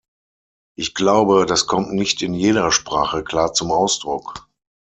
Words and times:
Ich 0.75 0.95
glaube, 0.95 1.45
das 1.45 1.67
kommt 1.67 1.93
nicht 1.93 2.23
in 2.23 2.33
jeder 2.33 2.71
Sprache 2.71 3.23
klar 3.23 3.53
zum 3.53 3.71
Ausdruck. 3.71 4.49